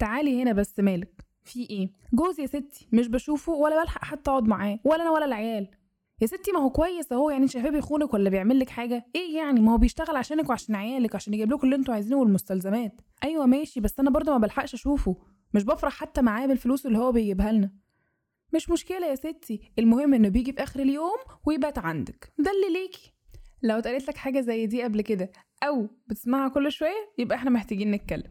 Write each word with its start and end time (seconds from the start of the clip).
تعالي 0.00 0.42
هنا 0.42 0.52
بس 0.52 0.78
مالك. 0.78 1.26
في 1.44 1.70
إيه؟ 1.70 1.90
جوز 2.12 2.40
يا 2.40 2.46
ستي 2.46 2.88
مش 2.92 3.08
بشوفه 3.08 3.52
ولا 3.52 3.82
بلحق 3.82 4.04
حتى 4.04 4.30
أقعد 4.30 4.48
معاه 4.48 4.78
ولا 4.84 5.02
أنا 5.02 5.10
ولا 5.10 5.24
العيال. 5.24 5.68
يا 6.20 6.26
ستي 6.26 6.52
ما 6.52 6.60
هو 6.60 6.70
كويس 6.70 7.12
أهو 7.12 7.30
يعني 7.30 7.48
شايفاه 7.48 7.70
بيخونك 7.70 8.14
ولا 8.14 8.30
بيعمل 8.30 8.58
لك 8.58 8.70
حاجة؟ 8.70 9.06
إيه 9.14 9.36
يعني؟ 9.36 9.60
ما 9.60 9.72
هو 9.72 9.78
بيشتغل 9.78 10.16
عشانك 10.16 10.48
وعشان 10.48 10.74
عيالك 10.74 11.14
عشان 11.14 11.34
يجيب 11.34 11.52
لكم 11.52 11.64
اللي 11.64 11.76
أنتوا 11.76 11.94
عايزينه 11.94 12.16
والمستلزمات. 12.16 13.00
أيوه 13.24 13.46
ماشي 13.46 13.80
بس 13.80 14.00
أنا 14.00 14.10
برضه 14.10 14.32
ما 14.32 14.38
بلحقش 14.38 14.74
أشوفه. 14.74 15.16
مش 15.54 15.64
بفرح 15.64 15.92
حتى 15.92 16.22
معاه 16.22 16.46
بالفلوس 16.46 16.86
اللي 16.86 16.98
هو 16.98 17.12
بيجيبها 17.12 17.52
لنا. 17.52 17.70
مش 18.54 18.70
مشكلة 18.70 19.06
يا 19.06 19.14
ستي. 19.14 19.72
المهم 19.78 20.14
إنه 20.14 20.28
بيجي 20.28 20.52
في 20.52 20.62
آخر 20.62 20.80
اليوم 20.80 21.16
ويبات 21.46 21.78
عندك. 21.78 22.32
ده 22.38 22.50
اللي 22.50 22.80
ليكي. 22.80 23.12
لو 23.62 23.78
اتقالت 23.78 24.08
لك 24.08 24.16
حاجة 24.16 24.40
زي 24.40 24.66
دي 24.66 24.82
قبل 24.82 25.00
كده 25.00 25.30
أو 25.62 25.88
بتسمعها 26.06 26.48
كل 26.48 26.72
شوية 26.72 27.12
يبقى 27.18 27.36
إحنا 27.36 27.50
محتاجين 27.50 27.90
نتكلم. 27.90 28.30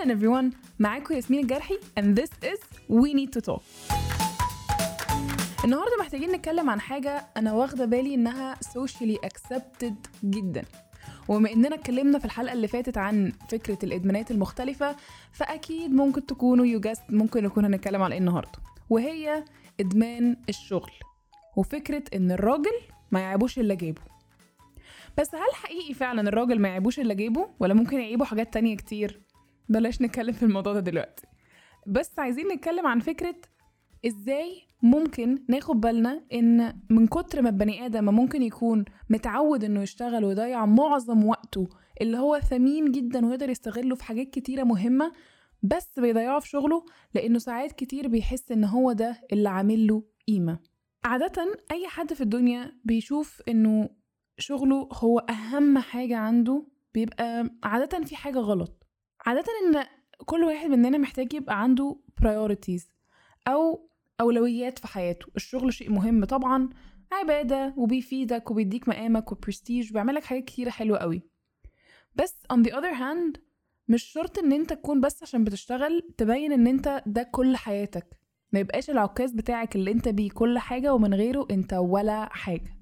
أهلا 0.00 0.14
everyone 0.14 0.54
معاكم 0.78 1.14
ياسمين 1.14 1.40
الجرحي 1.40 1.78
and 2.00 2.18
this 2.18 2.30
is 2.44 2.60
we 2.88 3.14
need 3.14 3.32
to 3.38 3.50
talk. 3.50 3.62
النهارده 5.64 5.96
محتاجين 6.00 6.32
نتكلم 6.32 6.70
عن 6.70 6.80
حاجة 6.80 7.26
أنا 7.36 7.52
واخدة 7.52 7.84
بالي 7.84 8.14
إنها 8.14 8.54
socially 8.54 9.16
accepted 9.26 9.94
جدا. 10.24 10.64
وبما 11.28 11.52
إننا 11.52 11.74
اتكلمنا 11.74 12.18
في 12.18 12.24
الحلقة 12.24 12.52
اللي 12.52 12.68
فاتت 12.68 12.98
عن 12.98 13.32
فكرة 13.48 13.78
الإدمانات 13.82 14.30
المختلفة 14.30 14.96
فأكيد 15.32 15.90
ممكن 15.94 16.26
تكونوا 16.26 16.66
يو 16.66 16.80
ممكن 17.08 17.44
نكون 17.44 17.64
هنتكلم 17.64 18.02
على 18.02 18.12
إيه 18.12 18.20
النهارده. 18.20 18.58
وهي 18.90 19.44
إدمان 19.80 20.36
الشغل 20.48 20.92
وفكرة 21.56 22.04
إن 22.14 22.30
الراجل 22.30 22.80
ما 23.10 23.20
يعيبوش 23.20 23.58
الا 23.58 23.74
جيبه 23.74 24.02
بس 25.18 25.34
هل 25.34 25.54
حقيقي 25.54 25.94
فعلا 25.94 26.28
الراجل 26.28 26.58
ما 26.60 26.68
يعيبوش 26.68 27.00
الا 27.00 27.14
جيبه 27.14 27.48
ولا 27.60 27.74
ممكن 27.74 28.00
يعيبوا 28.00 28.26
حاجات 28.26 28.54
تانية 28.54 28.76
كتير؟ 28.76 29.29
بلاش 29.70 30.02
نتكلم 30.02 30.32
في 30.32 30.42
الموضوع 30.42 30.72
ده 30.72 30.80
دلوقتي. 30.80 31.26
بس 31.86 32.18
عايزين 32.18 32.48
نتكلم 32.48 32.86
عن 32.86 33.00
فكرة 33.00 33.34
إزاي 34.06 34.62
ممكن 34.82 35.44
ناخد 35.48 35.80
بالنا 35.80 36.24
إن 36.32 36.80
من 36.90 37.06
كتر 37.06 37.42
ما 37.42 37.48
البني 37.48 37.86
آدم 37.86 38.04
ممكن 38.14 38.42
يكون 38.42 38.84
متعود 39.10 39.64
إنه 39.64 39.82
يشتغل 39.82 40.24
ويضيع 40.24 40.66
معظم 40.66 41.24
وقته 41.26 41.68
اللي 42.00 42.18
هو 42.18 42.38
ثمين 42.40 42.92
جدا 42.92 43.26
ويقدر 43.26 43.50
يستغله 43.50 43.94
في 43.94 44.04
حاجات 44.04 44.30
كتيرة 44.30 44.62
مهمة 44.64 45.12
بس 45.62 45.98
بيضيعه 45.98 46.40
في 46.40 46.48
شغله 46.48 46.84
لإنه 47.14 47.38
ساعات 47.38 47.72
كتير 47.72 48.08
بيحس 48.08 48.52
إن 48.52 48.64
هو 48.64 48.92
ده 48.92 49.20
اللي 49.32 49.48
عامل 49.48 49.86
له 49.86 50.02
قيمة. 50.28 50.58
عادة 51.04 51.54
أي 51.70 51.88
حد 51.88 52.12
في 52.14 52.20
الدنيا 52.20 52.72
بيشوف 52.84 53.42
إنه 53.48 53.88
شغله 54.38 54.88
هو 54.92 55.18
أهم 55.18 55.78
حاجة 55.78 56.16
عنده 56.16 56.66
بيبقى 56.94 57.50
عادة 57.64 58.04
في 58.04 58.16
حاجة 58.16 58.38
غلط. 58.38 58.79
عادة 59.26 59.44
إن 59.66 59.84
كل 60.26 60.44
واحد 60.44 60.70
مننا 60.70 60.98
محتاج 60.98 61.34
يبقى 61.34 61.62
عنده 61.62 61.96
priorities 62.22 62.82
أو 63.48 63.90
أولويات 64.20 64.78
في 64.78 64.86
حياته. 64.86 65.26
الشغل 65.36 65.72
شيء 65.72 65.90
مهم 65.90 66.24
طبعا 66.24 66.68
عبادة 67.12 67.74
وبيفيدك 67.76 68.50
وبيديك 68.50 68.88
مقامك 68.88 69.32
وبرستيج 69.32 69.90
وبيعملك 69.90 70.24
حاجات 70.24 70.44
كتيرة 70.44 70.70
حلوة 70.70 70.98
قوي. 70.98 71.22
بس 72.14 72.34
on 72.52 72.56
the 72.56 72.70
other 72.70 72.94
hand 73.00 73.40
مش 73.88 74.02
شرط 74.02 74.38
إن 74.38 74.52
أنت 74.52 74.72
تكون 74.72 75.00
بس 75.00 75.22
عشان 75.22 75.44
بتشتغل 75.44 76.02
تبين 76.18 76.52
إن 76.52 76.66
أنت 76.66 77.02
ده 77.06 77.22
كل 77.22 77.56
حياتك. 77.56 78.20
ما 78.52 78.60
يبقاش 78.60 78.90
العكاز 78.90 79.32
بتاعك 79.32 79.76
اللي 79.76 79.90
أنت 79.92 80.08
بيه 80.08 80.30
كل 80.30 80.58
حاجة 80.58 80.94
ومن 80.94 81.14
غيره 81.14 81.46
أنت 81.50 81.72
ولا 81.72 82.28
حاجة. 82.32 82.76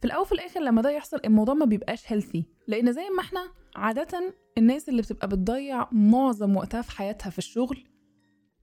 في 0.00 0.04
الأول 0.04 0.22
وفي 0.22 0.32
الآخر 0.32 0.60
لما 0.60 0.82
ده 0.82 0.90
يحصل 0.90 1.20
الموضوع 1.24 1.54
ما 1.54 1.64
بيبقاش 1.64 2.12
healthy 2.12 2.44
لأن 2.66 2.92
زي 2.92 3.10
ما 3.16 3.20
إحنا 3.20 3.40
عادة 3.76 4.34
الناس 4.58 4.88
اللي 4.88 5.02
بتبقى 5.02 5.28
بتضيع 5.28 5.88
معظم 5.92 6.56
وقتها 6.56 6.82
في 6.82 6.90
حياتها 6.90 7.30
في 7.30 7.38
الشغل 7.38 7.84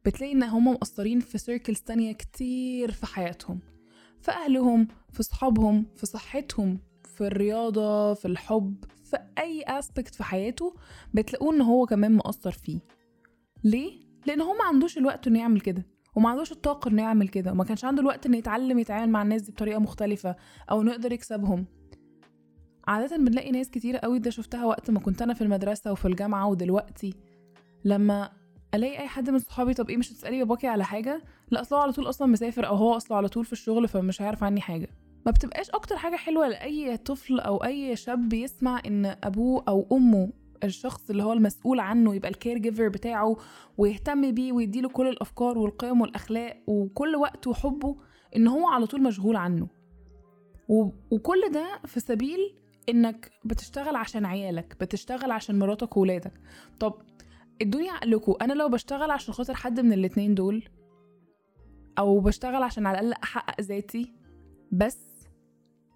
بتلاقي 0.06 0.34
إن 0.34 0.44
هم 0.44 0.67
مقصرين 0.67 1.20
في 1.20 1.38
circles 1.38 1.80
تانية 1.80 2.12
كتير 2.12 2.92
في 2.92 3.06
حياتهم. 3.06 3.59
في 4.22 4.31
أهلهم 4.31 4.88
في 5.12 5.24
صحابهم 5.24 5.85
في 5.96 6.06
صحتهم 6.06 6.80
في 7.03 7.28
الرياضة 7.28 8.13
في 8.13 8.25
الحب 8.28 8.84
في 9.03 9.18
أي 9.40 9.63
aspect 9.68 10.16
في 10.16 10.24
حياته 10.24 10.75
بتلاقوه 11.13 11.53
إن 11.56 11.62
هو 11.62 11.85
كمان 11.85 12.13
مقصر 12.16 12.51
فيه. 12.51 12.80
ليه؟ 13.63 13.91
لأن 14.28 14.41
هو 14.41 14.53
ما 14.53 14.63
عندوش 14.63 14.97
الوقت 14.97 15.28
إنه 15.28 15.40
يعمل 15.40 15.62
كده 15.62 15.85
وما 16.16 16.30
عندوش 16.30 16.51
الطاقة 16.51 16.90
إنه 16.90 17.01
يعمل 17.01 17.28
كده 17.28 17.51
وما 17.51 17.63
كانش 17.63 17.85
عنده 17.85 18.01
الوقت 18.01 18.25
إنه 18.25 18.38
يتعلم 18.38 18.80
يتعامل 18.80 19.12
مع 19.12 19.22
الناس 19.22 19.41
دي 19.41 19.51
بطريقة 19.51 19.80
مختلفة 19.80 20.35
أو 20.72 20.81
إنه 20.81 20.91
يقدر 20.91 21.12
يكسبهم. 21.12 21.66
عادة 22.88 23.18
بنلاقي 23.18 23.51
ناس 23.51 23.69
كتير 23.69 23.97
قوي 23.97 24.19
ده 24.19 24.29
شفتها 24.29 24.66
وقت 24.66 24.91
ما 24.91 25.00
كنت 25.00 25.22
أنا 25.22 25.34
في 25.34 25.41
المدرسة 25.41 25.91
وفي 25.91 26.07
الجامعة 26.07 26.47
ودلوقتي. 26.47 27.13
لما 27.85 28.29
ألاقي 28.73 29.00
أي 29.00 29.07
حد 29.07 29.29
من 29.29 29.40
صحابي 29.40 29.73
طب 29.73 29.90
إيه 29.90 29.97
مش 29.97 30.12
هتسألي 30.12 30.40
باباكي 30.40 30.68
على 30.68 30.84
حاجة؟ 30.85 31.22
لا 31.51 31.62
أصله 31.62 31.79
على 31.79 31.91
طول 31.91 32.09
أصلا 32.09 32.28
مسافر 32.28 32.68
أو 32.68 32.75
هو 32.75 32.95
أصله 32.97 33.18
على 33.18 33.28
طول 33.28 33.45
في 33.45 33.53
الشغل 33.53 33.88
فمش 33.88 34.22
هيعرف 34.22 34.44
عني 34.44 34.62
حاجة. 34.62 34.88
ما 35.25 35.31
بتبقاش 35.31 35.69
أكتر 35.69 35.97
حاجة 35.97 36.16
حلوة 36.16 36.47
لأي 36.47 36.97
طفل 36.97 37.40
أو 37.40 37.57
أي 37.57 37.95
شاب 37.95 38.34
يسمع 38.34 38.81
إن 38.85 39.06
أبوه 39.24 39.63
أو 39.68 39.88
أمه 39.91 40.29
الشخص 40.63 41.09
اللي 41.09 41.24
هو 41.24 41.34
المسؤول 41.34 41.79
عنه 41.79 42.16
يبقى 42.16 42.29
الكير 42.29 42.57
جيفر 42.57 42.88
بتاعه 42.88 43.38
ويهتم 43.78 44.31
بيه 44.31 44.51
ويديله 44.51 44.90
كل 44.90 45.07
الأفكار 45.07 45.57
والقيم 45.57 46.01
والأخلاق 46.01 46.63
وكل 46.68 47.16
وقته 47.16 47.50
وحبه 47.51 47.95
إن 48.35 48.47
هو 48.47 48.68
على 48.68 48.85
طول 48.85 49.03
مشغول 49.03 49.35
عنه. 49.35 49.68
وكل 51.12 51.41
ده 51.53 51.79
في 51.85 52.00
سبيل 52.00 52.56
إنك 52.90 53.31
بتشتغل 53.46 53.96
عشان 53.96 54.25
عيالك 54.25 54.75
بتشتغل 54.81 55.31
عشان 55.31 55.59
مراتك 55.59 55.97
وولادك. 55.97 56.34
طب 56.79 56.94
الدنيا 57.62 57.91
عقلكم 57.91 58.34
أنا 58.41 58.53
لو 58.53 58.69
بشتغل 58.69 59.12
عشان 59.12 59.34
خاطر 59.34 59.53
حد 59.53 59.79
من 59.79 59.94
الاتنين 59.94 60.35
دول 60.35 60.63
أو 62.00 62.19
بشتغل 62.19 62.63
عشان 62.63 62.85
على 62.85 63.00
الأقل 63.00 63.22
أحقق 63.24 63.62
ذاتي 63.62 64.13
بس 64.72 64.97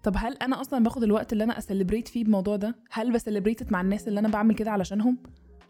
طب 0.02 0.14
هل 0.16 0.36
أنا 0.36 0.60
أصلا 0.60 0.84
باخد 0.84 1.02
الوقت 1.02 1.32
اللي 1.32 1.44
أنا 1.44 1.58
ا 1.58 1.63
celebrate 1.63 2.08
فيه 2.08 2.24
بالموضوع 2.24 2.56
ده؟ 2.56 2.74
هل 2.90 3.12
ب 3.12 3.18
celebrate 3.18 3.72
مع 3.72 3.80
الناس 3.80 4.08
اللي 4.08 4.20
أنا 4.20 4.28
بعمل 4.28 4.54
كده 4.54 4.70
علشانهم؟ 4.70 5.18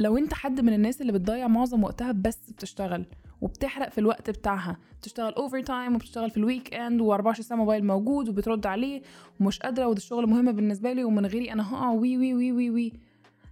لو 0.01 0.19
انت 0.19 0.35
حد 0.35 0.61
من 0.61 0.73
الناس 0.73 1.01
اللي 1.01 1.13
بتضيع 1.13 1.49
معظم 1.49 1.85
وقتها 1.85 2.13
بس 2.13 2.51
بتشتغل 2.51 3.07
وبتحرق 3.41 3.89
في 3.89 3.99
الوقت 3.99 4.31
بتاعها 4.31 4.79
بتشتغل 5.01 5.33
overtime 5.33 5.95
وبتشتغل 5.95 6.31
في 6.31 6.37
ال 6.37 6.75
weekend 6.75 7.03
و24 7.03 7.41
ساعة 7.41 7.59
موبايل 7.59 7.85
موجود 7.85 8.29
وبترد 8.29 8.67
عليه 8.67 9.03
ومش 9.41 9.59
قادرة 9.59 9.87
وده 9.87 9.97
الشغل 9.97 10.27
مهم 10.27 10.53
بالنسبة 10.53 10.93
لي 10.93 11.05
ومن 11.05 11.27
غيري 11.27 11.53
أنا 11.53 11.75
هقع 11.75 11.91
وي 11.91 12.19
وي 12.19 12.35
وي 12.35 12.53
وي 12.53 12.71
وي 12.71 12.93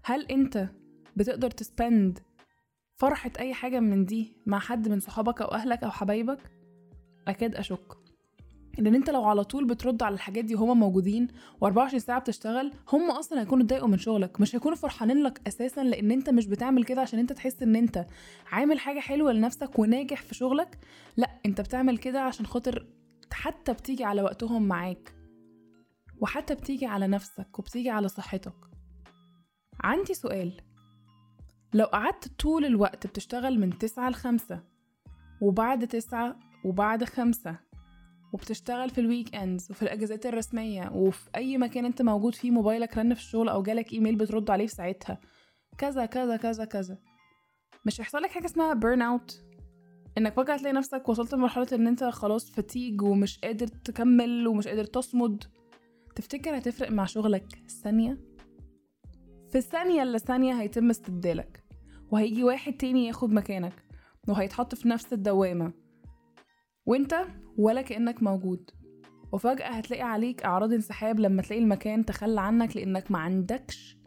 هل 0.04 0.26
انت 0.26 0.68
بتقدر 1.16 1.50
ت 1.50 1.62
spend 1.62 2.18
فرحة 2.96 3.32
أي 3.38 3.54
حاجة 3.54 3.80
من 3.80 4.04
دي 4.04 4.32
مع 4.46 4.58
حد 4.58 4.88
من 4.88 5.00
صحابك 5.00 5.42
أو 5.42 5.48
أهلك 5.48 5.84
أو 5.84 5.90
حبايبك؟ 5.90 6.38
أكاد 7.28 7.54
أشك 7.54 8.07
لأن 8.78 8.94
أنت 8.94 9.10
لو 9.10 9.24
على 9.24 9.44
طول 9.44 9.64
بترد 9.66 10.02
على 10.02 10.14
الحاجات 10.14 10.44
دي 10.44 10.54
وهما 10.54 10.74
موجودين 10.74 11.28
و24 11.64 11.96
ساعة 11.96 12.20
بتشتغل 12.20 12.72
هم 12.92 13.10
أصلا 13.10 13.40
هيكونوا 13.40 13.64
اتضايقوا 13.64 13.88
من 13.88 13.98
شغلك. 13.98 14.40
مش 14.40 14.56
هيكونوا 14.56 14.76
فرحانين 14.76 15.22
لك 15.22 15.40
أساسا 15.48 15.80
لأن 15.84 16.10
أنت 16.10 16.30
مش 16.30 16.46
بتعمل 16.46 16.84
كده 16.84 17.00
عشان 17.00 17.18
أنت 17.18 17.32
تحس 17.32 17.62
إن 17.62 17.76
أنت 17.76 18.06
عامل 18.52 18.78
حاجة 18.78 19.00
حلوة 19.00 19.32
لنفسك 19.32 19.78
وناجح 19.78 20.22
في 20.22 20.34
شغلك. 20.34 20.78
لأ 21.16 21.30
أنت 21.46 21.60
بتعمل 21.60 21.98
كده 21.98 22.20
عشان 22.20 22.46
خاطر 22.46 22.86
حتى 23.32 23.72
بتيجي 23.72 24.04
على 24.04 24.22
وقتهم 24.22 24.68
معاك. 24.68 25.14
وحتى 26.20 26.54
بتيجي 26.54 26.86
على 26.86 27.06
نفسك 27.06 27.58
وبتيجي 27.58 27.90
على 27.90 28.08
صحتك. 28.08 28.54
عندي 29.80 30.14
سؤال. 30.14 30.52
لو 31.74 31.84
قعدت 31.84 32.40
طول 32.40 32.64
الوقت 32.64 33.06
بتشتغل 33.06 33.60
من 33.60 33.78
تسعة 33.78 34.10
لخمسة 34.10 34.60
وبعد 35.40 35.86
تسعة 35.88 36.38
وبعد 36.64 37.04
خمسة 37.04 37.67
وبتشتغل 38.32 38.90
في 38.90 39.00
ال 39.00 39.34
weekends 39.34 39.70
وفي 39.70 39.82
الأجازات 39.82 40.26
الرسمية 40.26 40.90
وفي 40.94 41.30
أي 41.36 41.58
مكان 41.58 41.84
أنت 41.84 42.02
موجود 42.02 42.34
فيه 42.34 42.50
موبايلك 42.50 42.98
رن 42.98 43.14
في 43.14 43.20
الشغل 43.20 43.48
أو 43.48 43.62
جالك 43.62 43.92
إيميل 43.92 44.16
بترد 44.16 44.50
عليه 44.50 44.66
في 44.66 44.74
ساعتها. 44.74 45.20
كذا 45.78 46.06
كذا 46.06 46.36
كذا 46.36 46.64
كذا. 46.64 46.98
مش 47.86 48.00
هيحصل 48.00 48.18
لك 48.18 48.30
حاجة 48.30 48.46
اسمها 48.46 48.74
burn 48.74 49.02
out 49.02 49.44
إنك 50.18 50.34
فجأة 50.34 50.56
تلاقي 50.56 50.72
نفسك 50.72 51.08
وصلت 51.08 51.34
لمرحلة 51.34 51.66
إن 51.72 51.86
أنت 51.86 52.04
خلاص 52.04 52.50
fatigue 52.50 53.02
ومش 53.02 53.38
قادر 53.38 53.66
تكمل 53.66 54.48
ومش 54.48 54.68
قادر 54.68 54.84
تصمد. 54.84 55.44
تفتكر 56.16 56.58
هتفرق 56.58 56.90
مع 56.90 57.04
شغلك 57.04 57.62
ثانية؟ 57.82 58.18
في 59.50 59.58
الثانية 59.58 60.02
اللي 60.02 60.18
ثانية 60.18 60.60
هيتم 60.60 60.90
استبدالك 60.90 61.64
وهيجي 62.10 62.44
واحد 62.44 62.72
تاني 62.72 63.06
ياخد 63.06 63.32
مكانك 63.32 63.72
وهيتحط 64.28 64.74
في 64.74 64.88
نفس 64.88 65.12
الدوامة. 65.12 65.72
وانت 66.88 67.14
ولا 67.56 67.82
كأنك 67.82 68.22
موجود. 68.22 68.70
وفجأة 69.32 69.66
هتلاقي 69.68 70.02
عليك 70.02 70.44
أعراض 70.44 70.72
انسحاب 70.72 71.20
لما 71.20 71.42
تلاقي 71.42 71.62
المكان 71.62 72.04
تخلى 72.04 72.40
عنك 72.40 72.76
لأنك 72.76 73.10
ما 73.10 73.18
عندكش 73.18 73.98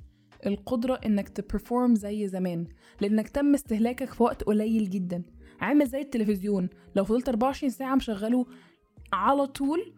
القدرة 0.45 0.99
إنك 1.05 1.29
تبرفورم 1.29 1.95
زي 1.95 2.27
زمان 2.27 2.67
لأنك 3.01 3.29
تم 3.29 3.53
استهلاكك 3.53 4.13
في 4.13 4.23
وقت 4.23 4.43
قليل 4.43 4.89
جدا. 4.89 5.23
عامل 5.61 5.87
زي 5.87 6.01
التلفزيون 6.01 6.69
لو 6.95 7.03
فضلت 7.03 7.29
24 7.29 7.69
ساعة 7.69 7.95
مشغله 7.95 8.45
على 9.13 9.47
طول 9.47 9.93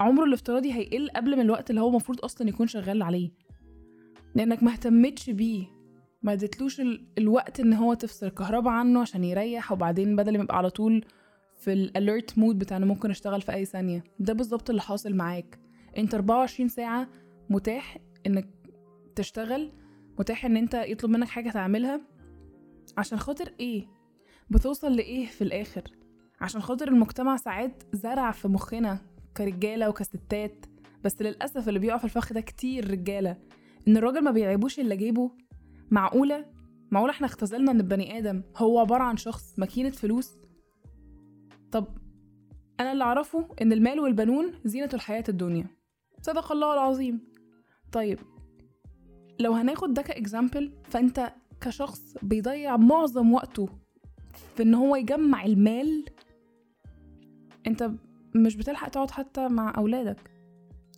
عمره 0.00 0.24
الافتراضي 0.24 0.72
هيقل 0.72 1.10
قبل 1.10 1.36
من 1.36 1.40
الوقت 1.42 1.70
اللي 1.70 1.80
هو 1.80 1.88
المفروض 1.88 2.24
أصلا 2.24 2.48
يكون 2.48 2.66
شغال 2.66 3.02
عليه. 3.02 3.30
لأنك 4.34 4.62
ما 4.62 4.72
اهتمتش 4.72 5.30
بيه 5.30 5.66
ما 6.22 6.32
اديتلوش 6.32 6.80
ال... 6.80 7.06
الوقت 7.18 7.60
إن 7.60 7.72
هو 7.72 7.94
تفصل 7.94 8.26
الكهرباء 8.26 8.72
عنه 8.72 9.00
عشان 9.00 9.24
يريح 9.24 9.72
وبعدين 9.72 10.16
بدل 10.16 10.36
ما 10.38 10.42
يبقى 10.44 10.56
على 10.56 10.70
طول 10.70 11.04
في 11.60 11.72
الاليرت 11.72 12.38
مود 12.38 12.58
بتاع 12.58 12.76
إنه 12.76 12.86
ممكن 12.86 13.10
أشتغل 13.10 13.40
في 13.42 13.52
أي 13.52 13.64
ثانية. 13.64 14.04
ده 14.18 14.32
بالظبط 14.32 14.70
اللي 14.70 14.82
حاصل 14.82 15.14
معاك. 15.14 15.58
أنت 15.98 16.14
24 16.14 16.68
ساعة 16.68 17.08
متاح 17.50 17.98
إنك 18.26 18.48
تشتغل 19.16 19.72
متاح 20.18 20.44
إن 20.44 20.56
أنت 20.56 20.74
يطلب 20.74 21.10
منك 21.10 21.28
حاجة 21.28 21.50
تعملها. 21.50 22.00
عشان 22.98 23.18
خاطر 23.18 23.52
إيه؟ 23.60 23.86
بتوصل 24.50 24.96
لإيه 24.96 25.26
في 25.26 25.44
الآخر؟ 25.44 25.82
عشان 26.40 26.60
خاطر 26.60 26.88
المجتمع 26.88 27.36
ساعات 27.36 27.82
زرع 27.92 28.30
في 28.30 28.48
مخنا 28.48 28.98
كرجالة 29.36 29.88
وكستات 29.88 30.66
بس 31.04 31.22
للأسف 31.22 31.68
اللي 31.68 31.78
بيقع 31.78 31.98
في 31.98 32.04
الفخ 32.04 32.32
ده 32.32 32.40
كتير 32.40 32.90
رجالة. 32.90 33.36
إن 33.88 33.96
الراجل 33.96 34.24
ما 34.24 34.30
بيعيبوش 34.30 34.80
الا 34.80 34.94
جيبه 34.94 35.30
معقولة؟ 35.90 36.46
معقولة 36.90 37.12
إحنا 37.12 37.26
اختزلنا 37.26 37.72
إن 37.72 37.80
البني 37.80 38.18
آدم 38.18 38.42
هو 38.56 38.78
عبارة 38.78 39.02
عن 39.02 39.16
شخص 39.16 39.58
ماكينة 39.58 39.90
فلوس 39.90 40.39
طب 41.72 41.86
أنا 42.80 42.92
اللي 42.92 43.04
أعرفه 43.04 43.48
إن 43.62 43.72
المال 43.72 44.00
والبنون 44.00 44.52
زينة 44.64 44.88
الحياة 44.94 45.24
الدنيا. 45.28 45.66
صدق 46.22 46.52
الله 46.52 46.74
العظيم. 46.74 47.20
طيب 47.92 48.18
لو 49.40 49.52
هناخد 49.52 49.94
ده 49.94 50.02
كإكزامبل 50.02 50.72
فأنت 50.84 51.32
كشخص 51.60 52.14
بيضيع 52.22 52.76
معظم 52.76 53.32
وقته 53.32 53.68
في 54.56 54.62
إن 54.62 54.74
هو 54.74 54.96
يجمع 54.96 55.44
المال 55.44 56.04
أنت 57.66 57.90
مش 58.34 58.56
بتلحق 58.56 58.88
تقعد 58.88 59.10
حتى 59.10 59.48
مع 59.48 59.74
أولادك. 59.76 60.30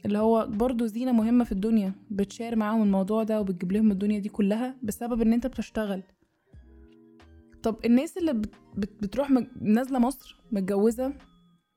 اللي 0.06 0.18
هو 0.18 0.46
برضو 0.50 0.86
زينة 0.86 1.12
مهمة 1.12 1.44
في 1.44 1.52
الدنيا 1.52 1.92
بتشار 2.10 2.56
معاهم 2.56 2.82
الموضوع 2.82 3.22
ده 3.22 3.40
وبتجيب 3.40 3.72
لهم 3.72 3.90
الدنيا 3.90 4.18
دي 4.18 4.28
كلها 4.28 4.76
بسبب 4.82 5.22
إن 5.22 5.32
أنت 5.32 5.46
بتشتغل. 5.46 6.02
طب 7.62 7.76
الناس 7.84 8.18
اللي 8.18 8.32
بت 8.32 8.54
بت 8.76 9.02
بتروح 9.02 9.30
مج... 9.30 9.46
نازلة 9.60 9.98
مصر 9.98 10.40
متجوزة 10.52 11.14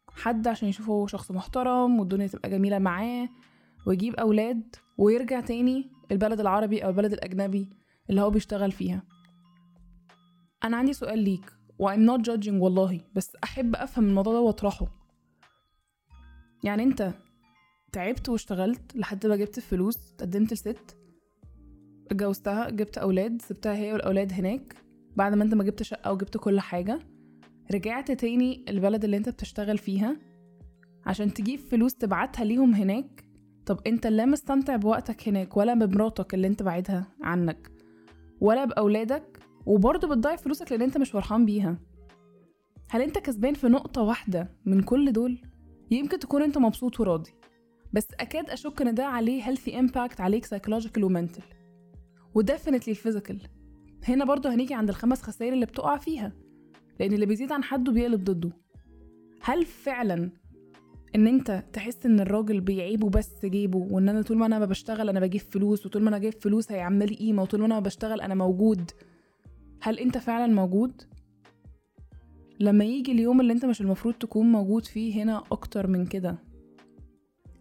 حد 0.09 0.47
عشان 0.47 0.69
يشوفه 0.69 1.07
شخص 1.07 1.31
محترم 1.31 1.99
والدنيا 1.99 2.27
تبقى 2.27 2.49
جميلة 2.49 2.79
معاه 2.79 3.29
ويجيب 3.87 4.15
أولاد 4.15 4.75
ويرجع 4.97 5.41
تاني 5.41 5.91
البلد 6.11 6.39
العربي 6.39 6.83
أو 6.83 6.89
البلد 6.89 7.13
الأجنبي 7.13 7.69
اللي 8.09 8.21
هو 8.21 8.29
بيشتغل 8.29 8.71
فيها. 8.71 9.03
أنا 10.63 10.77
عندي 10.77 10.93
سؤال 10.93 11.19
ليك 11.19 11.53
و 11.79 11.89
I'm 11.91 12.09
not 12.09 12.21
judging 12.25 12.53
والله 12.53 13.01
بس 13.15 13.31
أحب 13.43 13.75
أفهم 13.75 14.05
الموضوع 14.05 14.33
ده 14.33 14.41
وأطرحه. 14.41 14.85
يعني 16.63 16.83
أنت 16.83 17.13
تعبت 17.91 18.29
واشتغلت 18.29 18.95
لحد 18.95 19.25
ما 19.27 19.35
جبت 19.35 19.57
الفلوس 19.57 20.15
تقدمت 20.15 20.53
لست 20.53 20.97
اتجوزتها 22.07 22.69
جبت 22.69 22.97
أولاد 22.97 23.41
سبتها 23.41 23.75
هي 23.75 23.93
والأولاد 23.93 24.33
هناك 24.33 24.84
بعد 25.15 25.33
ما 25.33 25.43
انت 25.43 25.53
ما 25.53 25.63
جبت 25.63 25.83
شقة 25.83 26.11
وجبت 26.11 26.37
كل 26.37 26.59
حاجة 26.59 26.99
رجعت 27.73 28.11
تاني 28.11 28.65
البلد 28.69 29.03
اللي 29.03 29.17
انت 29.17 29.29
بتشتغل 29.29 29.77
فيها 29.77 30.17
عشان 31.05 31.33
تجيب 31.33 31.59
فلوس 31.59 31.95
تبعتها 31.95 32.43
ليهم 32.45 32.73
هناك. 32.73 33.25
طب 33.65 33.79
انت 33.87 34.07
لا 34.07 34.25
مستمتع 34.25 34.75
بوقتك 34.75 35.27
هناك 35.27 35.57
ولا 35.57 35.73
بمراتك 35.73 36.33
اللي 36.33 36.47
انت 36.47 36.63
بعيدها 36.63 37.07
عنك 37.21 37.71
ولا 38.41 38.65
بأولادك 38.65 39.39
وبرضه 39.65 40.07
بتضيع 40.07 40.35
فلوسك 40.35 40.71
لأن 40.71 40.81
انت 40.81 40.97
مش 40.97 41.11
فرحان 41.11 41.45
بيها. 41.45 41.77
هل 42.89 43.01
انت 43.01 43.17
كسبان 43.17 43.53
في 43.53 43.67
نقطة 43.67 44.01
واحدة 44.01 44.49
من 44.65 44.81
كل 44.83 45.11
دول؟ 45.11 45.37
يمكن 45.91 46.19
تكون 46.19 46.41
انت 46.41 46.57
مبسوط 46.57 46.99
وراضي 46.99 47.31
بس 47.93 48.07
أكاد 48.19 48.49
أشك 48.49 48.81
إن 48.81 48.95
ده 48.95 49.05
عليه 49.05 49.43
healthy 49.43 49.71
impact 49.71 50.19
عليك 50.19 50.45
psychological 50.45 51.03
و 51.03 51.09
mental 51.09 51.43
و 52.35 52.40
definitely 52.40 52.91
ال 52.91 52.97
physical 52.97 53.41
هنا 54.05 54.25
برضه 54.25 54.53
هنيجي 54.53 54.73
عند 54.73 54.89
الخمس 54.89 55.21
خسائر 55.21 55.53
اللي 55.53 55.65
بتقع 55.65 55.97
فيها 55.97 56.31
لأن 56.99 57.13
اللي 57.13 57.25
بيزيد 57.25 57.51
عن 57.51 57.63
حده 57.63 57.91
بيقلب 57.91 58.23
ضده. 58.23 58.51
هل 59.41 59.65
فعلا 59.65 60.29
إن 61.15 61.27
أنت 61.27 61.63
تحس 61.73 62.05
إن 62.05 62.19
الراجل 62.19 62.61
بيعيبه 62.61 63.09
بس 63.09 63.45
جيبه 63.45 63.77
وإن 63.91 64.09
أنا 64.09 64.21
طول 64.21 64.37
ما 64.37 64.45
أنا 64.45 64.65
بشتغل 64.65 65.09
أنا 65.09 65.19
بجيب 65.19 65.41
فلوس 65.41 65.85
وطول 65.85 66.01
ما 66.01 66.09
أنا 66.09 66.17
جايب 66.17 66.33
فلوس 66.33 66.71
هيعمل 66.71 67.09
لي 67.09 67.15
قيمة 67.15 67.41
وطول 67.41 67.59
ما 67.59 67.65
أنا 67.65 67.79
بشتغل 67.79 68.21
أنا 68.21 68.35
موجود؟ 68.35 68.91
هل 69.81 69.99
أنت 69.99 70.17
فعلا 70.17 70.53
موجود؟ 70.53 71.01
لما 72.59 72.85
يجي 72.85 73.11
اليوم 73.11 73.41
اللي 73.41 73.53
أنت 73.53 73.65
مش 73.65 73.81
المفروض 73.81 74.13
تكون 74.13 74.51
موجود 74.51 74.85
فيه 74.85 75.23
هنا 75.23 75.43
أكتر 75.51 75.87
من 75.87 76.05
كده 76.05 76.37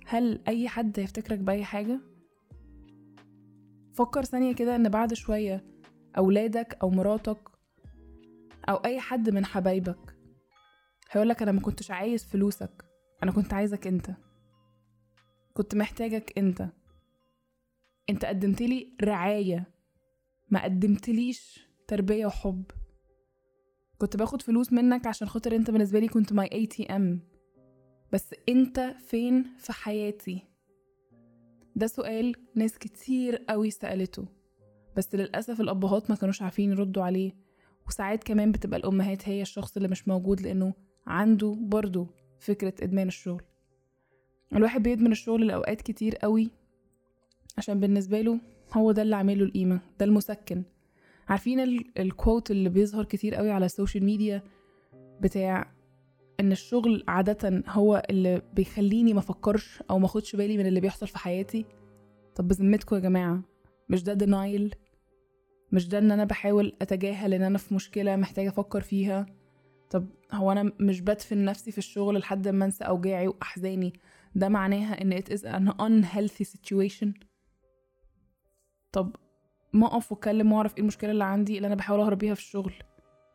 هل 0.06 0.40
أي 0.48 0.68
حد 0.68 1.00
هيفتكرك 1.00 1.38
بأي 1.38 1.64
حاجة؟ 1.64 2.00
فكر 3.92 4.24
ثانية 4.24 4.52
كده 4.54 4.76
إن 4.76 4.88
بعد 4.88 5.14
شوية 5.14 5.73
أولادك 6.18 6.78
أو 6.82 6.90
مراتك 6.90 7.38
أو 8.68 8.76
أي 8.76 9.00
حد 9.00 9.30
من 9.30 9.44
حبايبك. 9.44 10.16
هيقولك 11.10 11.42
أنا 11.42 11.52
ما 11.52 11.60
كنتش 11.60 11.90
عايز 11.90 12.24
فلوسك 12.24 12.84
أنا 13.22 13.32
كنت 13.32 13.54
عايزك 13.54 13.86
أنت. 13.86 14.10
كنت 15.54 15.74
محتاجك 15.74 16.38
أنت. 16.38 16.68
أنت 18.10 18.24
قدمتلي 18.24 18.96
رعاية 19.02 19.74
ما 20.50 20.64
قدمتليش 20.64 21.68
تربية 21.88 22.26
وحب. 22.26 22.64
كنت 23.98 24.16
باخد 24.16 24.42
فلوس 24.42 24.72
منك 24.72 25.06
عشان 25.06 25.28
خاطر 25.28 25.56
أنت 25.56 25.70
بالنسبة 25.70 25.98
لي 25.98 26.08
كنت 26.08 26.32
my 26.32 26.48
ATM 26.52 27.20
بس 28.12 28.34
أنت 28.48 28.80
فين 28.80 29.56
في 29.58 29.72
حياتي؟ 29.72 30.42
ده 31.76 31.86
سؤال 31.86 32.34
ناس 32.54 32.78
كتير 32.78 33.36
قوي 33.36 33.70
سألته. 33.70 34.26
بس 34.96 35.14
للأسف 35.14 35.60
الأبهات 35.60 36.10
ما 36.10 36.16
كانوش 36.16 36.42
عارفين 36.42 36.70
يردوا 36.70 37.02
عليه. 37.02 37.32
وساعات 37.88 38.24
كمان 38.24 38.52
بتبقى 38.52 38.78
الأمهات 38.78 39.28
هي 39.28 39.42
الشخص 39.42 39.76
اللي 39.76 39.88
مش 39.88 40.08
موجود 40.08 40.40
لأنه 40.40 40.74
عنده 41.06 41.56
برضه 41.60 42.06
فكرة 42.38 42.74
إدمان 42.82 43.08
الشغل. 43.08 43.42
الواحد 44.52 44.82
بيدمن 44.82 45.12
الشغل 45.12 45.46
لأوقات 45.46 45.80
كتير 45.82 46.16
قوي 46.16 46.50
عشان 47.58 47.80
بالنسبة 47.80 48.20
له 48.20 48.40
هو 48.72 48.92
ده 48.92 49.02
اللي 49.02 49.16
عامله 49.16 49.44
القيمة 49.44 49.80
ده 49.98 50.06
المسكن. 50.06 50.62
عارفين 51.28 51.60
ال 51.98 52.07
quote 52.07 52.50
اللي 52.50 52.68
بيظهر 52.68 53.04
كتير 53.04 53.34
قوي 53.34 53.50
على 53.50 53.66
ال 53.66 53.72
social 53.72 54.04
media 54.04 54.42
بتاع 55.20 55.70
إن 56.40 56.52
الشغل 56.52 57.04
عادة 57.08 57.62
هو 57.68 58.02
اللي 58.10 58.42
بيخليني 58.54 59.12
ما 59.14 59.18
أفكرش 59.20 59.82
أو 59.90 59.98
ما 59.98 60.06
أخدش 60.06 60.36
بالي 60.36 60.58
من 60.58 60.66
اللي 60.66 60.80
بيحصل 60.80 61.06
في 61.08 61.18
حياتي؟ 61.18 61.64
طب 62.34 62.48
بذمتكم 62.48 62.96
يا 62.96 63.00
جماعة 63.00 63.42
مش 63.88 64.02
ده 64.02 64.12
دينايل 64.14 64.74
مش 65.74 65.88
ده 65.88 65.98
إن 65.98 66.10
أنا 66.10 66.24
بحاول 66.24 66.72
أتجاهل 66.82 67.34
إن 67.34 67.42
أنا 67.42 67.58
في 67.58 67.74
مشكلة 67.74 68.16
محتاجة 68.16 68.48
أفكر 68.48 68.80
فيها؟ 68.80 69.26
طب 69.90 70.06
هو 70.32 70.52
أنا 70.52 70.72
مش 70.80 71.00
بدفن 71.00 71.44
نفسي 71.44 71.72
في 71.72 71.78
الشغل 71.78 72.18
لحد 72.18 72.48
ما 72.48 72.64
أنسى 72.64 72.84
أوجاعي 72.84 73.28
وأحزاني؟ 73.28 73.92
ده 74.34 74.48
معناها 74.48 75.02
إن 75.02 75.20
it 75.20 75.24
is 75.24 75.40
an 75.40 75.72
unhealthy 75.82 76.44
situation 76.56 77.08
طب 78.92 79.16
ما 79.72 79.86
أقف 79.86 80.12
وأتكلم 80.12 80.52
وأعرف 80.52 80.74
إيه 80.74 80.80
المشكلة 80.80 81.10
اللي 81.10 81.24
عندي 81.24 81.56
اللي 81.56 81.66
أنا 81.66 81.74
بحاول 81.74 82.00
أهرب 82.00 82.18
بيها 82.18 82.34
في 82.34 82.40
الشغل؟ 82.40 82.72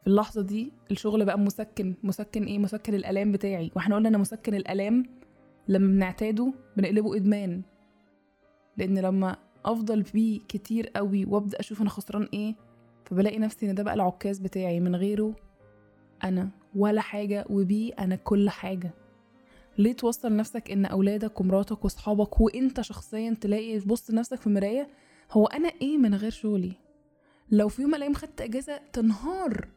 في 0.02 0.08
اللحظة 0.08 0.42
دي 0.42 0.74
الشغل 0.92 1.26
بقى 1.26 1.40
مسكن 1.40 1.96
مسكن 2.04 2.44
إيه؟ 2.44 2.60
مسكن 2.60 2.94
الألام 2.94 3.32
بتاعي. 3.32 3.72
وإحنا 3.76 3.96
قلنا 3.96 4.10
إن 4.10 4.20
مسكن 4.20 4.54
الألام 4.56 5.04
لما 5.68 5.88
بنعتاده 5.88 6.54
بنقلبه 6.78 7.16
إدمان. 7.16 7.62
لأن 8.78 9.00
لما 9.00 9.38
أفضل 9.66 10.02
بيه 10.02 10.40
كتير 10.48 10.88
قوي 10.88 11.26
وأبدأ 11.26 11.60
أشوف 11.60 11.82
أنا 11.82 11.90
خسران 11.90 12.30
إيه 12.34 12.56
فبلاقي 13.06 13.40
نفسي 13.40 13.70
إن 13.70 13.76
ده 13.76 13.84
بقى 13.84 13.94
العكاز 13.94 14.40
بتاعي 14.40 14.80
من 14.80 14.96
غيره 14.96 15.36
أنا 16.24 16.50
ولا 16.76 17.02
حاجة 17.02 17.46
وبيه 17.50 17.94
أنا 18.00 18.16
كل 18.16 18.50
حاجة. 18.50 18.92
ليه 19.78 19.94
توصل 19.94 20.36
نفسك 20.36 20.72
إن 20.72 20.86
أولادك 20.86 21.42
ومراتك 21.42 21.84
وأصحابك 21.84 22.42
وأنت 22.42 22.82
شخصيا 22.82 23.38
تلاقي 23.42 23.80
تبص 23.80 24.12
لنفسك 24.12 24.42
في 24.42 24.50
مراية؟ 24.50 24.88
هو 25.32 25.46
أنا 25.46 25.72
إيه 25.82 25.98
من 25.98 26.16
غير 26.16 26.32
شغلي؟ 26.32 26.72
لو 27.52 27.68
في 27.68 27.82
يوم 27.82 27.96
الأيام 27.96 28.14
خدت 28.14 28.42
أجازة 28.42 28.80
تنهار 28.94 29.68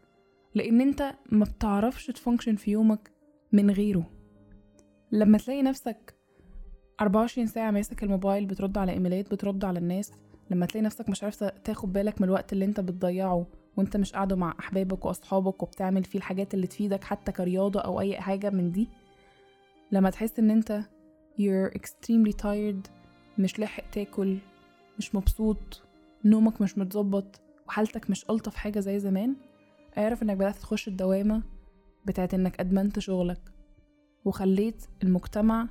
لأن 0.55 0.81
أنت 0.81 1.15
ما 1.33 1.45
بتعرفش 1.45 2.07
تفانكشن 2.07 2.57
في 2.57 2.71
يومك 2.71 3.11
من 3.53 3.71
غيره. 3.71 4.11
لما 5.13 5.39
تلاقي 5.39 5.63
نفسك 5.63 6.15
24 7.01 7.47
ساعة 7.47 7.71
ماسك 7.71 8.03
الموبايل 8.03 8.47
بترد 8.47 8.79
على 8.79 8.93
إيميلات 8.93 9.31
بترد 9.35 9.65
على 9.65 9.79
الناس. 9.79 10.13
لما 10.51 10.67
تلاقي 10.67 10.85
نفسك 10.85 11.09
مش 11.09 11.23
عارف 11.23 11.45
تاخد 11.45 11.93
بالك 11.93 12.21
من 12.21 12.29
الوقت 12.29 12.53
اللي 12.53 12.65
انت 12.65 12.81
بتضيعه 12.81 13.47
وانت 13.77 13.97
مش 13.97 14.13
قاعدة 14.13 14.37
مع 14.37 14.55
أحبابك 14.61 15.05
وأصحابك 15.05 15.63
وبتعمل 15.63 16.05
فيه 16.05 16.19
الحاجات 16.19 16.55
اللي 16.55 16.67
تفيدك 16.67 17.05
حتى 17.05 17.33
كرياضة 17.33 17.81
أو 17.81 18.01
أي 18.01 18.21
حاجة 18.21 18.51
من 18.51 18.73
دي 18.73 18.89
لما 19.93 20.11
تحس 20.11 20.39
ان 20.39 20.51
انت 20.51 20.83
you're 21.41 21.79
extremely 21.79 22.33
tired 22.43 22.91
مش 23.39 23.59
لاحق 23.59 23.85
تاكل 23.93 24.39
مش 24.99 25.15
مبسوط 25.15 25.83
نومك 26.25 26.61
مش 26.61 26.79
متظبط 26.79 27.41
وحالتك 27.69 28.11
مش 28.11 28.31
ألطف 28.31 28.55
حاجة 28.55 28.81
زي 28.81 28.99
زمان 28.99 29.35
اعرف 29.99 30.23
انك 30.23 30.37
بدأت 30.37 30.57
تخش 30.57 30.89
الدوامة 30.89 31.43
بتاعت 32.07 32.35
انك 32.35 32.61
أدمنت 32.61 32.99
شغلك. 32.99 33.41
وخليت 34.25 34.85
المجتمع 35.03 35.69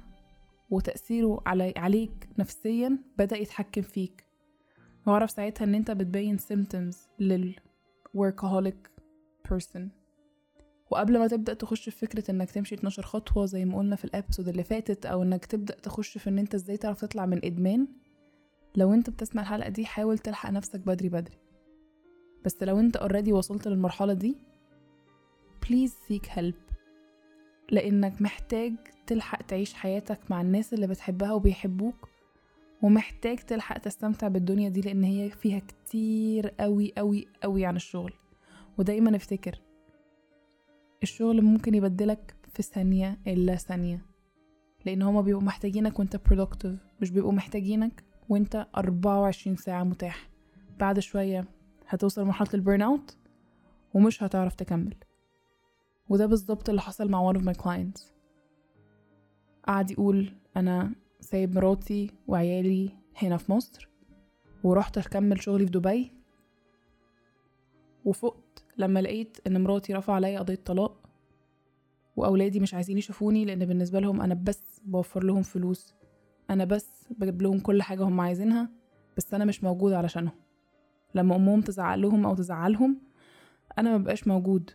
وتأثيره 0.72 1.44
علي 1.46 1.74
عليك 1.78 2.30
نفسيا 2.40 2.98
بدأ 3.18 3.38
يتحكم 3.38 3.82
فيك. 3.82 4.26
وأعرف 5.08 5.32
ساعتها 5.32 5.66
إن 5.66 5.76
أنت 5.76 5.92
بتبين 5.92 6.40
symptoms 6.40 6.96
لل 7.20 7.56
workaholic 8.18 8.90
person. 9.50 9.82
وقبل 10.92 11.20
ما 11.20 11.28
تبدأ 11.28 11.54
تخش 11.54 11.90
في 11.90 12.08
فكرة 12.08 12.32
إنك 12.32 12.52
تمشي 12.52 12.76
12 12.76 13.04
خطوة 13.04 13.46
زي 13.46 13.66
ما 13.66 13.78
قلنا 13.78 13.96
في 13.96 14.06
ال 14.06 14.11
episode 14.11 14.48
اللي 14.48 14.64
فاتت 14.64 15.06
أو 15.06 15.24
إنك 15.24 15.46
تبدأ 15.46 15.76
تخش 15.76 16.18
في 16.18 16.30
إن 16.30 16.40
أنت 16.40 16.56
إزاي 16.56 16.78
تعرف 16.78 17.02
تطلع 17.02 17.26
من 17.26 17.46
إدمان 17.46 17.88
لو 18.76 18.94
أنت 18.94 19.10
بتسمع 19.10 19.42
الحلقة 19.42 19.70
دي 19.70 19.86
حاول 19.86 20.18
تلحق 20.18 20.50
نفسك 20.50 20.80
بدري 20.80 21.10
بدري. 21.10 21.38
بس 22.46 22.64
لو 22.64 22.80
أنت 22.80 22.98
اوريدي 22.98 23.34
وصلت 23.34 23.68
للمرحلة 23.68 24.14
دي 24.14 24.38
please 25.66 25.92
seek 25.92 26.26
help. 26.30 26.71
لأنك 27.72 28.22
محتاج 28.22 28.74
تلحق 29.08 29.42
تعيش 29.42 29.74
حياتك 29.74 30.20
مع 30.30 30.42
الناس 30.42 30.74
اللي 30.74 30.88
بتحبها 30.88 31.34
وبيحبوك 31.34 32.10
ومحتاج 32.82 33.38
تلحق 33.38 33.78
تستمتع 33.78 34.28
بالدنيا 34.28 34.70
دي 34.70 34.82
لأن 34.82 35.04
هي 35.04 35.30
فيها 35.30 35.60
كتير 35.60 36.48
قوي 36.48 36.94
قوي 36.98 37.28
قوي 37.44 37.66
عن 37.66 37.76
الشغل. 37.76 38.14
ودايما 38.78 39.16
افتكر 39.16 39.60
الشغل 41.04 41.42
ممكن 41.42 41.76
يبدلك 41.76 42.36
في 42.54 42.64
ثانية 42.64 43.18
إلا 43.28 43.56
ثانية 43.56 44.02
لأن 44.86 45.02
هما 45.02 45.22
بيبقوا 45.22 45.44
محتاجينك 45.44 46.00
وأنت 46.00 46.16
productive 46.16 47.02
مش 47.02 47.10
بيبقوا 47.12 47.32
محتاجينك 47.32 48.04
وأنت 48.30 48.68
24 48.78 49.56
ساعة 49.56 49.84
متاح. 49.84 50.30
بعد 50.80 51.00
شوية 51.00 51.46
هتوصل 51.88 52.22
لمرحلة 52.22 52.50
ال 52.54 52.59
burn 52.59 52.82
out 52.82 53.18
ومش 53.94 54.24
هتعرف 54.24 54.56
تكمل. 54.56 54.96
وده 56.12 56.26
بالظبط 56.26 56.70
اللي 56.70 56.82
حصل 56.82 57.10
مع 57.10 57.34
one 57.34 57.36
of 57.36 57.42
my 57.42 57.62
clients. 57.64 58.12
قعد 59.68 59.92
يقول 59.92 60.34
أنا 60.58 60.96
سايب 61.20 61.56
مراتي 61.56 62.12
وعيالي 62.28 62.90
هنا 63.18 63.38
في 63.38 63.52
مصر 63.52 63.90
ورحت 64.64 64.98
أكمل 64.98 65.42
شغلي 65.42 65.66
في 65.66 65.72
دبي 65.72 66.12
وفقت 68.06 68.64
لما 68.78 69.00
لقيت 69.00 69.38
إن 69.48 69.64
مراتي 69.64 69.94
رفع 69.94 70.14
عليا 70.14 70.40
قضية 70.40 70.60
طلاق 70.66 71.10
وأولادي 72.16 72.60
مش 72.60 72.74
عايزين 72.74 72.98
يشوفوني 72.98 73.46
لأن 73.46 73.66
بالنسبة 73.66 74.00
لهم 74.00 74.22
أنا 74.22 74.34
بس 74.34 74.82
بوفر 74.86 75.24
لهم 75.24 75.42
فلوس 75.42 75.94
أنا 76.50 76.66
بس 76.66 76.90
بجيب 77.10 77.42
لهم 77.42 77.60
كل 77.60 77.82
حاجة 77.82 78.04
هم 78.04 78.22
عايزينها 78.22 78.70
بس 79.18 79.34
أنا 79.34 79.46
مش 79.46 79.64
موجود 79.64 79.94
علشانهم. 79.94 80.36
لما 81.16 81.36
أمهم 81.36 81.62
تزعق 81.62 81.96
لهم 81.96 82.26
أو 82.26 82.36
تزعلهم 82.36 83.02
أنا 83.78 83.98
مبقاش 83.98 84.28
موجود. 84.28 84.72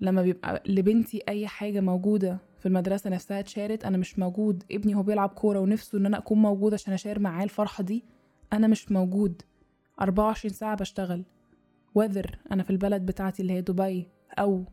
لما 0.00 0.22
بيبقى 0.22 0.62
لبنتي 0.66 1.22
أي 1.28 1.46
حاجة 1.46 1.80
موجودة 1.80 2.38
في 2.58 2.66
المدرسة 2.66 3.10
نفسها 3.10 3.40
اتشارت 3.40 3.84
أنا 3.84 3.96
مش 3.96 4.18
موجود. 4.18 4.64
ابني 4.72 4.94
هو 4.94 5.02
بيلعب 5.02 5.28
كورة 5.28 5.58
ونفسه 5.58 5.98
إن 5.98 6.06
أنا 6.06 6.18
أكون 6.18 6.38
موجود 6.38 6.74
عشان 6.74 6.92
أشار 6.94 7.18
معاه 7.18 7.44
الفرحة 7.44 7.84
دي 7.84 8.04
أنا 8.52 8.66
مش 8.66 8.92
موجود. 8.92 9.42
24 10.00 10.52
ساعة 10.54 10.76
بشتغل. 10.76 11.24
وذر 11.94 12.38
أنا 12.52 12.62
في 12.62 12.70
البلد 12.70 13.06
بتاعتي 13.06 13.42
اللي 13.42 13.52
هي 13.52 13.60
دبي 13.60 14.08
أو 14.38 14.64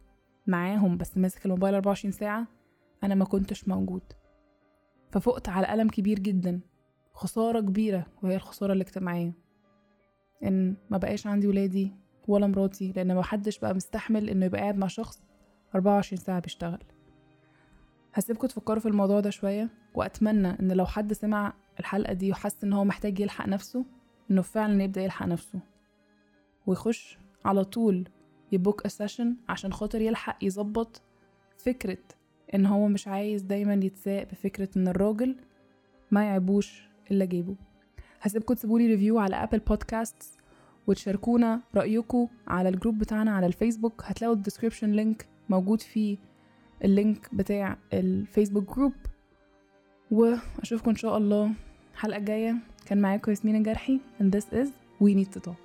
معاهم 0.48 0.98
بس 0.98 1.17
ماسك 1.17 1.46
الموبايل 1.46 1.74
24 1.75 2.12
ساعة 2.12 2.48
أنا 3.03 3.15
ما 3.15 3.25
كنتش 3.25 3.67
موجود. 3.67 4.03
ففقت 5.12 5.50
على 5.50 5.74
ألم 5.74 5.89
كبير 5.89 6.20
جدا. 6.20 6.60
خسارة 7.13 7.60
كبيرة 7.60 8.05
وهي 8.24 8.36
الخسارة 8.36 8.74
الاجتماعية. 8.74 9.34
إن 10.44 10.77
ما 10.89 10.98
بقاش 10.98 11.27
عندي 11.27 11.48
ولادي 11.48 11.91
ولا 12.27 12.48
مراتي 12.48 12.91
لأن 12.96 13.15
ما 13.15 13.24
حدش 13.24 13.60
بقى 13.60 13.74
مستحمل 13.75 14.29
إنه 14.29 14.46
يبقى 14.46 14.62
قاعد 14.62 14.77
مع 14.77 14.88
شخص 14.88 15.24
24 15.75 16.20
ساعة 16.22 16.39
بيشتغل. 16.39 16.84
هسيبكم 18.13 18.48
تفكروا 18.48 18.79
في 18.79 18.88
الموضوع 18.88 19.20
ده 19.20 19.29
شوية 19.29 19.70
وأتمنى 19.96 20.48
إن 20.60 20.72
لو 20.72 20.86
حد 20.86 21.13
سمع 21.13 21.53
الحلقة 21.79 22.13
دي 22.13 22.32
وحس 22.32 22.63
إن 22.63 22.74
هو 22.74 22.84
محتاج 22.84 23.20
يلحق 23.20 23.48
نفسه 23.48 23.86
إنه 24.32 24.41
فعلا 24.41 24.84
يبدأ 24.84 25.01
يلحق 25.01 25.25
نفسه. 25.25 25.60
ويخش 26.67 27.17
على 27.46 27.63
طول 27.63 28.08
ي 28.52 28.59
book 28.59 28.88
session 28.88 29.36
عشان 29.50 29.74
خاطر 29.74 30.01
يلحق 30.01 30.38
يظبط 30.44 31.01
فكرة 31.58 31.98
إن 32.55 32.65
هو 32.65 32.88
مش 32.88 33.08
عايز 33.08 33.41
دايما 33.41 33.74
يتساق 33.74 34.24
بفكرة 34.32 34.70
إن 34.77 34.88
الراجل 34.88 35.36
ما 36.12 36.24
يعيبوش 36.24 36.89
إلا 37.12 37.25
جيبه 37.25 37.55
هسيبكم 38.22 38.53
تسيبولي 38.53 38.88
review 38.88 39.20
على 39.20 39.36
Apple 39.36 39.60
Podcast 39.60 40.40
وتشاركونا 40.88 41.62
رأيكم 41.75 42.27
على 42.48 42.70
ال 42.70 42.74
group 42.74 42.98
بتاعنا 42.98 43.32
على 43.32 43.46
الفيسبوك. 43.46 44.01
هتلاقوا 44.06 44.36
ال 44.36 44.40
description 44.40 44.92
link 44.92 45.25
موجود 45.50 45.82
فيه 45.82 46.18
ال 46.84 46.93
link 46.93 47.30
بتاع 47.36 47.77
ال 47.94 48.03
Facebook 48.03 48.75
group. 48.75 48.94
وأشوفكم 50.12 50.89
إن 50.89 50.96
شاء 50.96 51.18
الله 51.18 51.51
الحلقة 51.94 52.18
الجايه 52.18 52.56
كان 52.86 53.01
معاكم 53.01 53.32
ياسمين 53.32 53.56
الجرحي 53.56 54.00
and 54.22 54.25
this 54.25 54.46
is 54.54 54.68
we 55.04 55.13
need 55.15 55.38
to 55.38 55.39
talk. 55.50 55.65